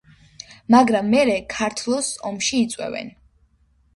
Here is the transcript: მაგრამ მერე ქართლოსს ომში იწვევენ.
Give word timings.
მაგრამ 0.75 1.11
მერე 1.15 1.35
ქართლოსს 1.53 2.09
ომში 2.29 2.61
იწვევენ. 2.65 3.13